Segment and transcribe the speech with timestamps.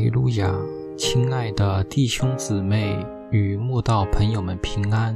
[0.00, 0.50] 哈利路亚，
[0.96, 2.96] 亲爱的弟兄姊妹
[3.30, 5.14] 与慕道朋友们平安。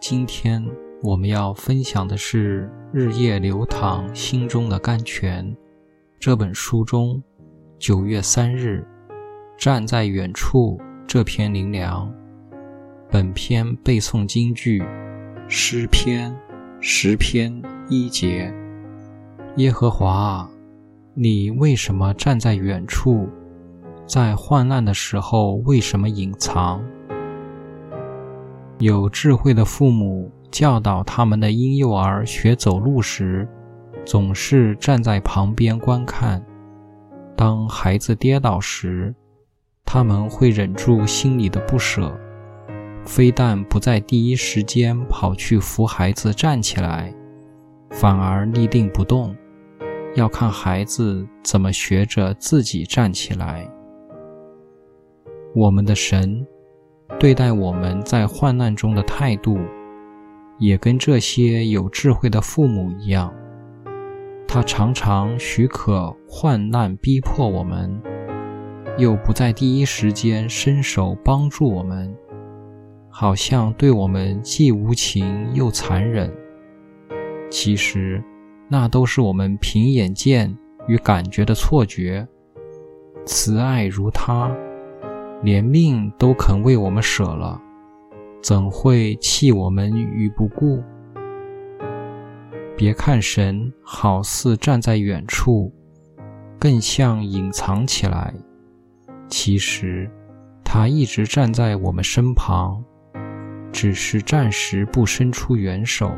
[0.00, 0.64] 今天
[1.02, 5.44] 我们要分享的是《日夜流淌心中的甘泉》
[6.20, 7.20] 这本书中
[7.76, 8.86] 九月三日
[9.58, 12.08] “站在远处”这篇灵粮。
[13.10, 14.80] 本篇背诵京剧
[15.48, 16.32] 诗篇
[16.78, 18.54] 十篇一节：
[19.56, 20.48] 耶和华，
[21.14, 23.28] 你为什么站在远处？
[24.06, 26.84] 在患难的时候，为什么隐藏？
[28.78, 33.48] 有智慧的父母教导他们的婴幼儿学走路时，
[34.04, 36.44] 总是站在旁边观看。
[37.34, 39.14] 当孩子跌倒时，
[39.84, 42.14] 他们会忍住心里的不舍，
[43.04, 47.12] 非但不在第一时间跑去扶孩子站起来，
[47.90, 49.34] 反而立定不动，
[50.14, 53.66] 要看孩子怎么学着自己站起来。
[55.54, 56.44] 我们的神
[57.20, 59.56] 对待我们在患难中的态度，
[60.58, 63.32] 也跟这些有智慧的父母一样。
[64.48, 68.02] 他常常许可患难逼迫我们，
[68.98, 72.12] 又不在第一时间伸手帮助我们，
[73.08, 76.32] 好像对我们既无情又残忍。
[77.48, 78.20] 其实，
[78.68, 80.52] 那都是我们凭眼见
[80.88, 82.26] 与感觉的错觉。
[83.24, 84.50] 慈爱如他。
[85.44, 87.60] 连命都肯为我们舍了，
[88.42, 90.82] 怎会弃我们于不顾？
[92.74, 95.70] 别看神好似站在远处，
[96.58, 98.32] 更像隐藏起来，
[99.28, 100.10] 其实
[100.64, 102.82] 他一直站在我们身旁，
[103.70, 106.10] 只是暂时不伸出援手，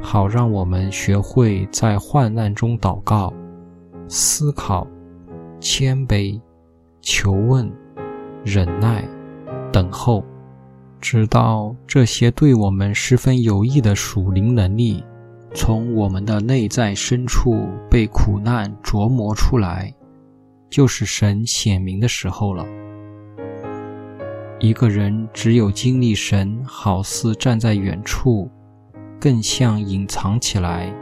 [0.00, 3.34] 好让我们学会在患难中祷告、
[4.06, 4.86] 思考、
[5.58, 6.40] 谦卑、
[7.00, 7.68] 求问。
[8.48, 9.04] 忍耐，
[9.72, 10.24] 等候，
[11.00, 15.02] 直到这些对我们十分有益的属灵能力，
[15.52, 19.92] 从我们的内在深处被苦难琢磨出来，
[20.70, 22.64] 就是神显明的时候了。
[24.60, 28.48] 一个人只有经历神好似站在远处，
[29.20, 30.94] 更像隐藏起来，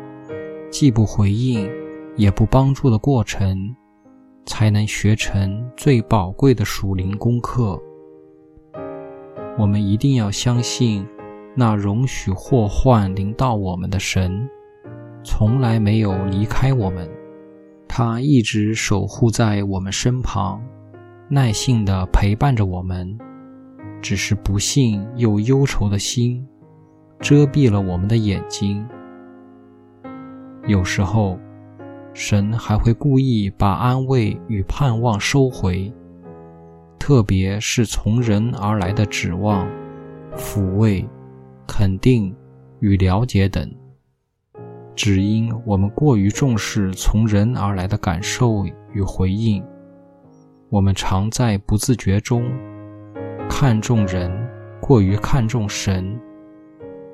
[0.70, 1.70] 既不回应，
[2.16, 3.76] 也不帮助的过程。
[4.46, 7.80] 才能学成最宝贵的属灵功课。
[9.58, 11.06] 我们一定要相信，
[11.54, 14.48] 那容许祸患临到我们的神，
[15.22, 17.08] 从来没有离开我们，
[17.88, 20.62] 他一直守护在我们身旁，
[21.28, 23.18] 耐心地陪伴着我们。
[24.02, 26.46] 只是不幸又忧愁的心，
[27.20, 28.86] 遮蔽了我们的眼睛。
[30.66, 31.38] 有时候。
[32.14, 35.92] 神还会故意把安慰与盼望收回，
[36.96, 39.68] 特别是从人而来的指望、
[40.36, 41.04] 抚慰、
[41.66, 42.32] 肯定
[42.78, 43.68] 与了解等，
[44.94, 49.60] 只因我们过于重视从人而来的感受与回应，
[50.70, 52.44] 我们常在不自觉中
[53.48, 54.30] 看重人，
[54.80, 56.16] 过于看重神，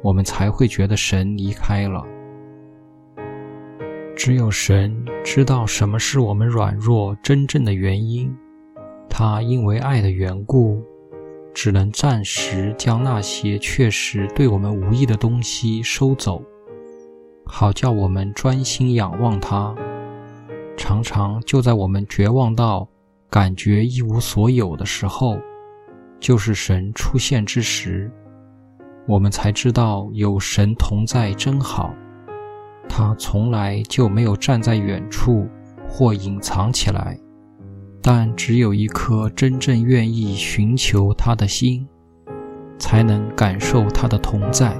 [0.02, 2.04] 我们才会觉得神离开了。
[4.16, 8.30] 只有神知道什么是我们软弱真正的原因，
[9.08, 10.82] 他因为爱的缘故，
[11.54, 16.42] 只能暂时将那些确实对我们无益的东西收走，
[17.46, 19.74] 好叫我们专心仰望他。
[20.76, 22.86] 常常就在我们绝望到
[23.30, 25.38] 感觉一无所有的时候，
[26.18, 28.10] 就是神出现之时，
[29.06, 31.94] 我们才知道有神同在真好。
[32.92, 35.48] 他从来就没有站在远处
[35.88, 37.16] 或隐藏起来，
[38.02, 41.86] 但只有一颗真正愿意寻求他的心，
[42.80, 44.76] 才能感受他的同在。